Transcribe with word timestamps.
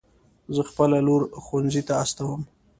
زه 0.55 0.61
خپله 0.69 0.97
لور 1.07 1.21
ښوونځي 1.43 1.81
ته 1.87 1.93
استوم 2.03 2.41